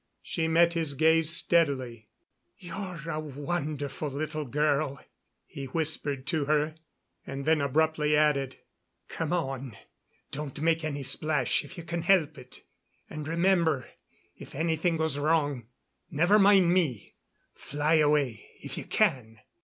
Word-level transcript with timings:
She 0.23 0.47
met 0.47 0.73
his 0.73 0.95
gaze 0.95 1.29
steadily. 1.29 2.09
"You're 2.57 2.99
a 3.07 3.19
wonderful 3.19 4.09
little 4.09 4.45
girl," 4.45 4.99
he 5.45 5.65
whispered 5.65 6.25
to 6.25 6.45
her, 6.45 6.73
and 7.27 7.45
then 7.45 7.61
abruptly 7.61 8.17
added: 8.17 8.57
"Come 9.09 9.31
on. 9.31 9.77
Don't 10.31 10.59
make 10.59 10.83
any 10.83 11.03
splash 11.03 11.63
if 11.63 11.77
you 11.77 11.83
can 11.83 12.01
help 12.01 12.39
it. 12.39 12.61
And 13.11 13.27
remember, 13.27 13.89
if 14.35 14.55
anything 14.55 14.97
goes 14.97 15.19
wrong, 15.19 15.67
never 16.09 16.39
mind 16.39 16.73
me. 16.73 17.13
Fly 17.53 17.97
away 17.97 18.49
if 18.63 18.79
you 18.79 18.85
can." 18.85 19.37